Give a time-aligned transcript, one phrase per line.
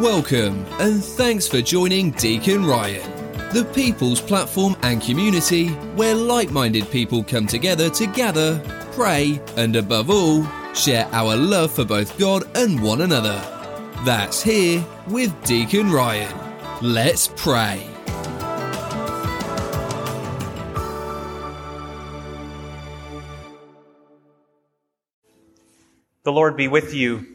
[0.00, 3.08] Welcome, and thanks for joining Deacon Ryan,
[3.54, 8.58] the people's platform and community where like minded people come together to gather,
[8.90, 10.44] pray, and above all,
[10.74, 13.40] share our love for both God and one another.
[14.04, 16.36] That's here with Deacon Ryan.
[16.82, 17.88] Let's pray.
[26.24, 27.33] The Lord be with you.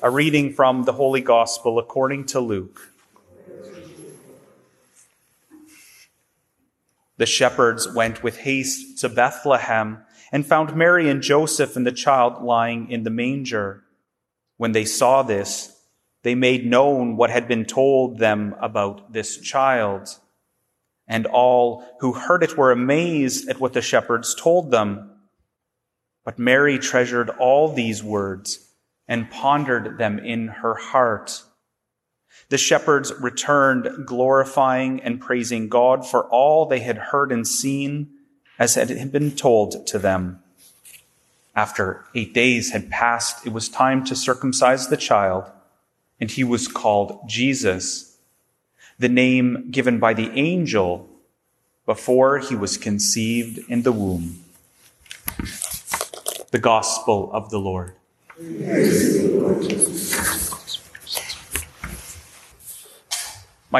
[0.00, 2.92] A reading from the Holy Gospel according to Luke.
[7.16, 12.44] The shepherds went with haste to Bethlehem and found Mary and Joseph and the child
[12.44, 13.82] lying in the manger.
[14.56, 15.76] When they saw this,
[16.22, 20.10] they made known what had been told them about this child.
[21.08, 25.10] And all who heard it were amazed at what the shepherds told them.
[26.24, 28.67] But Mary treasured all these words
[29.08, 31.42] and pondered them in her heart.
[32.50, 38.10] The shepherds returned, glorifying and praising God for all they had heard and seen
[38.58, 40.42] as had been told to them.
[41.54, 45.44] After eight days had passed, it was time to circumcise the child,
[46.20, 48.16] and he was called Jesus,
[48.98, 51.08] the name given by the angel
[51.86, 54.44] before he was conceived in the womb.
[56.50, 57.94] The Gospel of the Lord.
[58.38, 58.44] My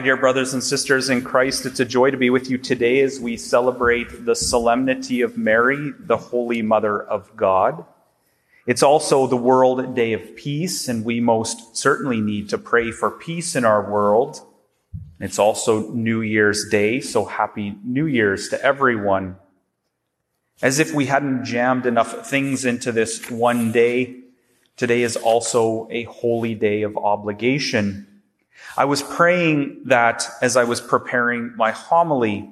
[0.00, 3.20] dear brothers and sisters in Christ, it's a joy to be with you today as
[3.20, 7.84] we celebrate the solemnity of Mary, the Holy Mother of God.
[8.66, 13.10] It's also the World Day of Peace, and we most certainly need to pray for
[13.10, 14.40] peace in our world.
[15.20, 19.36] It's also New Year's Day, so happy New Year's to everyone.
[20.62, 24.22] As if we hadn't jammed enough things into this one day,
[24.76, 28.06] today is also a holy day of obligation.
[28.76, 32.50] I was praying that as I was preparing my homily,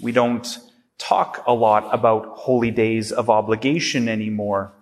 [0.00, 0.58] we don't
[0.98, 4.72] talk a lot about holy days of obligation anymore.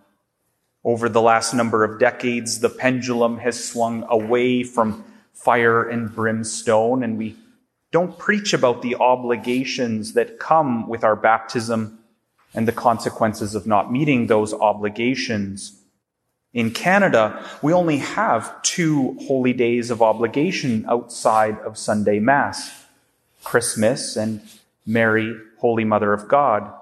[0.85, 7.03] Over the last number of decades, the pendulum has swung away from fire and brimstone,
[7.03, 7.37] and we
[7.91, 11.99] don't preach about the obligations that come with our baptism
[12.55, 15.83] and the consequences of not meeting those obligations.
[16.57, 22.87] In Canada, we only have two holy days of obligation outside of Sunday Mass
[23.45, 24.41] Christmas and
[24.87, 26.73] Mary, Holy Mother of God.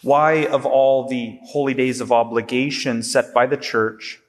[0.00, 4.20] Why, of all the holy days of obligation set by the Church,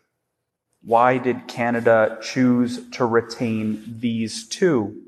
[0.81, 5.04] why did Canada choose to retain these two?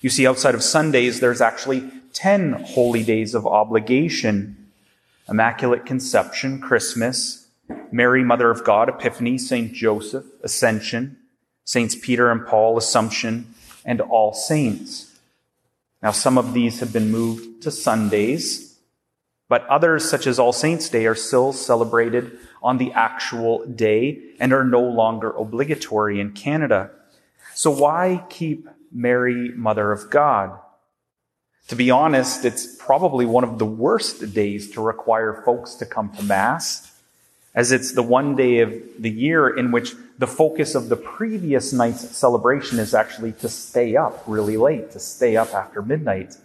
[0.00, 4.56] You see, outside of Sundays, there's actually 10 holy days of obligation
[5.28, 7.47] Immaculate Conception, Christmas,
[7.90, 9.72] Mary, Mother of God, Epiphany, St.
[9.72, 11.16] Joseph, Ascension,
[11.64, 15.18] Saints Peter and Paul, Assumption, and All Saints.
[16.02, 18.78] Now, some of these have been moved to Sundays,
[19.48, 24.52] but others, such as All Saints' Day, are still celebrated on the actual day and
[24.52, 26.90] are no longer obligatory in Canada.
[27.54, 30.58] So why keep Mary, Mother of God?
[31.68, 36.10] To be honest, it's probably one of the worst days to require folks to come
[36.16, 36.87] to Mass
[37.54, 41.72] as it's the one day of the year in which the focus of the previous
[41.72, 46.36] night's celebration is actually to stay up really late, to stay up after midnight.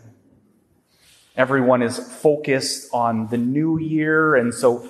[1.35, 4.87] Everyone is focused on the new year, and so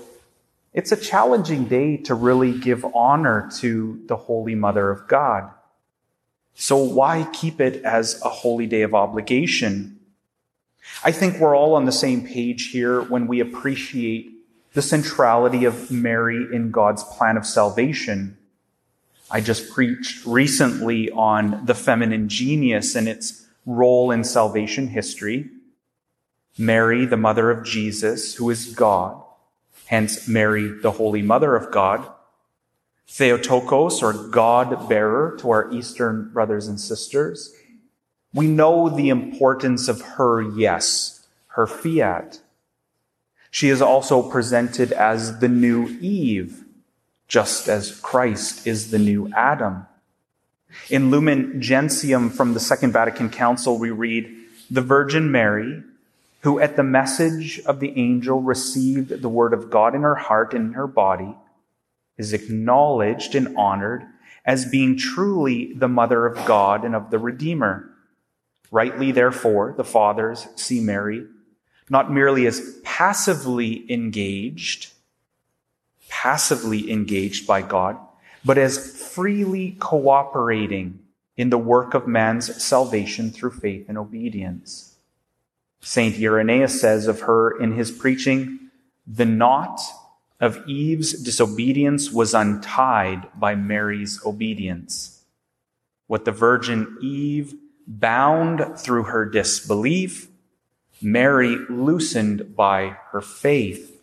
[0.74, 5.50] it's a challenging day to really give honor to the Holy Mother of God.
[6.56, 10.00] So why keep it as a holy day of obligation?
[11.04, 14.33] I think we're all on the same page here when we appreciate
[14.74, 18.38] the centrality of Mary in God's plan of salvation.
[19.30, 25.50] I just preached recently on the feminine genius and its role in salvation history.
[26.58, 29.22] Mary, the mother of Jesus, who is God,
[29.86, 32.08] hence Mary, the Holy Mother of God.
[33.08, 37.54] Theotokos, or God bearer to our Eastern brothers and sisters.
[38.34, 42.40] We know the importance of her yes, her fiat.
[43.54, 46.64] She is also presented as the new Eve,
[47.28, 49.86] just as Christ is the new Adam.
[50.90, 54.28] In Lumen Gentium from the Second Vatican Council, we read,
[54.72, 55.84] The Virgin Mary,
[56.42, 60.56] who at the message of the angel received the word of God in her heart
[60.56, 61.36] and in her body,
[62.18, 64.02] is acknowledged and honored
[64.48, 67.88] as being truly the mother of God and of the Redeemer.
[68.72, 71.28] Rightly, therefore, the fathers see Mary
[71.90, 74.92] not merely as passively engaged,
[76.10, 77.98] passively engaged by God,
[78.46, 81.00] but as freely cooperating
[81.38, 84.96] in the work of man's salvation through faith and obedience.
[85.82, 86.18] St.
[86.18, 88.70] Irenaeus says of her in his preaching,
[89.06, 89.82] the knot
[90.40, 95.24] of Eve's disobedience was untied by Mary's obedience.
[96.08, 97.54] What the Virgin Eve
[97.88, 100.28] bound through her disbelief,
[101.04, 104.02] Mary loosened by her faith.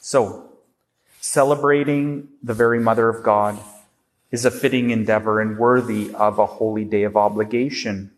[0.00, 0.50] So,
[1.20, 3.58] celebrating the very Mother of God
[4.30, 8.10] is a fitting endeavor and worthy of a holy day of obligation.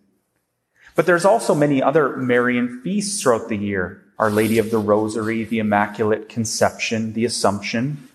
[0.95, 4.03] But there's also many other Marian feasts throughout the year.
[4.19, 8.09] Our Lady of the Rosary, the Immaculate Conception, the Assumption.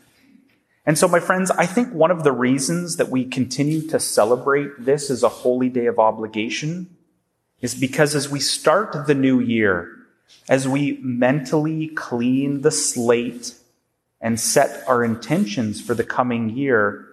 [0.86, 4.72] And so, my friends, I think one of the reasons that we continue to celebrate
[4.78, 6.90] this as a holy day of obligation
[7.63, 9.98] is because as we start the new year,
[10.50, 13.56] as we mentally clean the slate
[14.19, 17.07] and set our intentions for the coming year,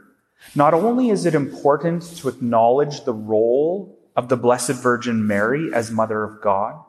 [0.57, 5.93] not only is it important to acknowledge the role of the Blessed Virgin Mary as
[5.93, 6.83] Mother of God,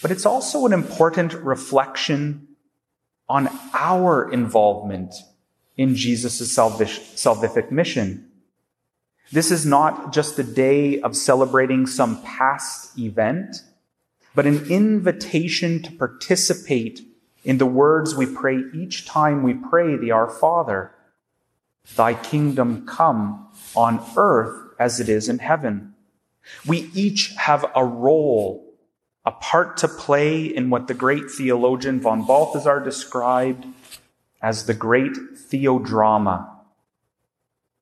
[0.00, 2.48] but it's also an important reflection
[3.28, 5.14] on our involvement
[5.76, 8.31] in Jesus' salvific mission.
[9.32, 13.62] This is not just a day of celebrating some past event,
[14.34, 17.00] but an invitation to participate
[17.42, 20.92] in the words we pray each time we pray the Our Father.
[21.96, 25.94] Thy kingdom come on earth as it is in heaven.
[26.66, 28.74] We each have a role,
[29.24, 33.64] a part to play in what the great theologian von Balthasar described
[34.42, 36.50] as the great theodrama.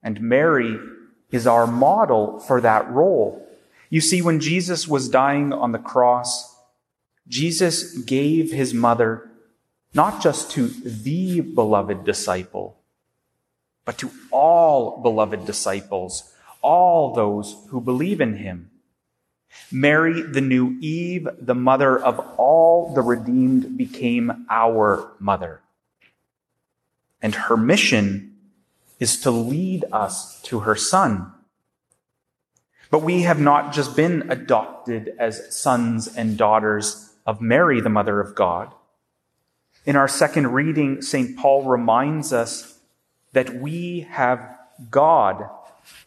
[0.00, 0.78] And Mary
[1.30, 3.46] is our model for that role.
[3.88, 6.56] You see, when Jesus was dying on the cross,
[7.28, 9.30] Jesus gave his mother
[9.94, 12.78] not just to the beloved disciple,
[13.84, 16.32] but to all beloved disciples,
[16.62, 18.70] all those who believe in him.
[19.72, 25.60] Mary, the new Eve, the mother of all the redeemed, became our mother.
[27.20, 28.29] And her mission
[29.00, 31.32] is to lead us to her son.
[32.90, 38.20] But we have not just been adopted as sons and daughters of Mary, the mother
[38.20, 38.72] of God.
[39.86, 41.36] In our second reading, St.
[41.36, 42.78] Paul reminds us
[43.32, 44.58] that we have
[44.90, 45.48] God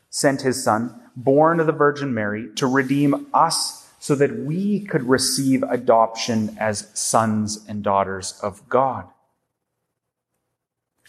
[0.10, 5.04] sent his son, born of the Virgin Mary, to redeem us so that we could
[5.04, 9.08] receive adoption as sons and daughters of God.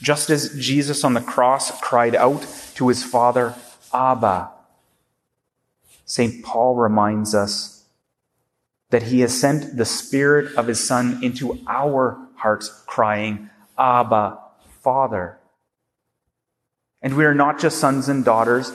[0.02, 3.54] Just as Jesus on the cross cried out to his Father,
[3.92, 4.50] Abba,
[6.04, 6.44] St.
[6.44, 7.84] Paul reminds us
[8.90, 14.38] that he has sent the Spirit of his Son into our hearts, crying, Abba,
[14.82, 15.38] Father.
[17.00, 18.72] And we are not just sons and daughters.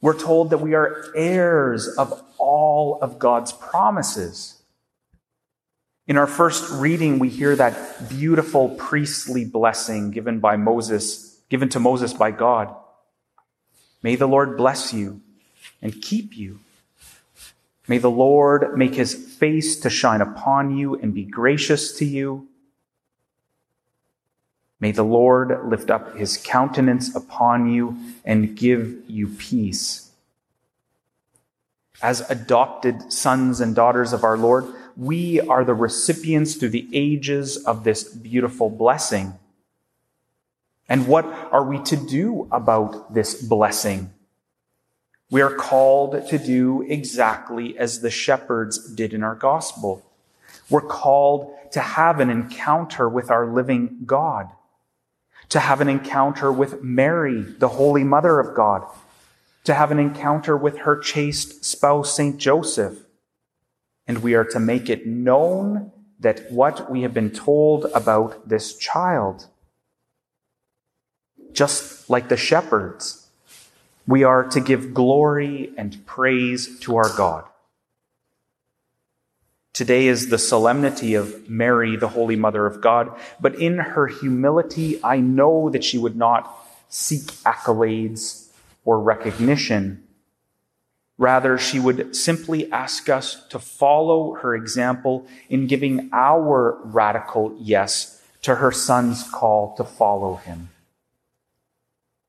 [0.00, 4.59] We're told that we are heirs of all of God's promises.
[6.10, 11.78] In our first reading, we hear that beautiful priestly blessing given by Moses, given to
[11.78, 12.74] Moses by God.
[14.02, 15.20] May the Lord bless you
[15.80, 16.58] and keep you.
[17.86, 22.48] May the Lord make his face to shine upon you and be gracious to you.
[24.80, 30.10] May the Lord lift up his countenance upon you and give you peace.
[32.02, 37.56] As adopted sons and daughters of our Lord, we are the recipients through the ages
[37.56, 39.34] of this beautiful blessing.
[40.88, 44.12] And what are we to do about this blessing?
[45.30, 50.04] We are called to do exactly as the shepherds did in our gospel.
[50.68, 54.50] We're called to have an encounter with our living God
[55.50, 58.86] to have an encounter with Mary, the Holy Mother of God,
[59.64, 62.38] to have an encounter with her chaste spouse, St.
[62.38, 62.98] Joseph.
[64.10, 68.76] And we are to make it known that what we have been told about this
[68.76, 69.46] child,
[71.52, 73.28] just like the shepherds,
[74.08, 77.44] we are to give glory and praise to our God.
[79.74, 83.16] Today is the solemnity of Mary, the Holy Mother of God.
[83.40, 86.52] But in her humility, I know that she would not
[86.88, 88.48] seek accolades
[88.84, 90.02] or recognition.
[91.20, 98.20] Rather, she would simply ask us to follow her example in giving our radical yes
[98.42, 100.70] to her son's call to follow him.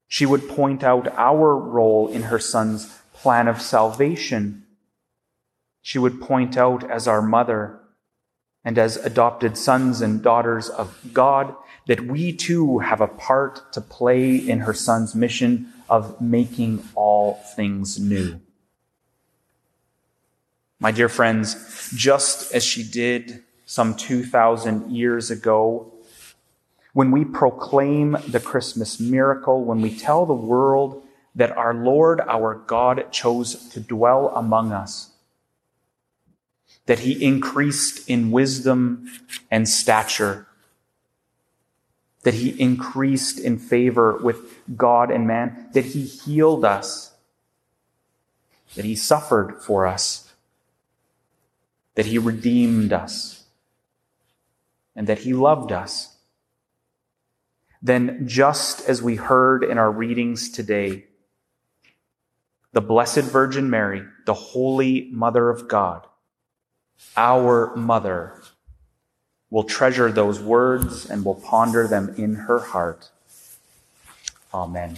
[0.08, 4.62] She would point out our role in her son's plan of salvation
[5.82, 7.80] she would point out as our mother
[8.64, 11.56] and as adopted sons and daughters of God
[11.88, 17.34] that we too have a part to play in her Son's mission of making all
[17.56, 18.40] things new.
[20.82, 25.94] My dear friends, just as she did some 2,000 years ago,
[26.94, 31.04] when we proclaim the Christmas miracle, when we tell the world
[31.36, 35.12] that our Lord, our God, chose to dwell among us,
[36.88, 39.08] that he increased in wisdom
[39.52, 40.48] and stature,
[42.24, 47.14] that he increased in favor with God and man, that he healed us,
[48.74, 50.28] that he suffered for us,
[51.96, 53.44] that he redeemed us,
[54.96, 56.18] and that he loved us.
[57.82, 61.06] Then, just as we heard in our readings today,
[62.74, 66.08] the Blessed Virgin Mary, the Holy Mother of God,
[67.18, 68.42] our Mother,
[69.50, 73.10] will treasure those words and will ponder them in her heart.
[74.54, 74.98] Amen.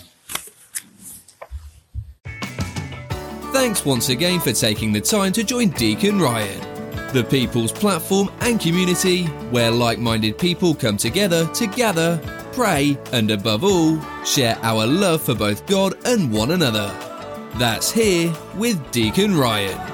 [3.51, 6.72] Thanks once again for taking the time to join Deacon Ryan,
[7.13, 12.19] the people's platform and community where like minded people come together to gather,
[12.51, 16.87] pray, and above all, share our love for both God and one another.
[17.55, 19.92] That's here with Deacon Ryan.